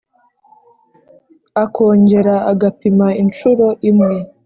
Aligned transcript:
akongera 1.63 2.35
agapima 2.51 3.07
incuro 3.21 3.67
imwe 3.89 4.15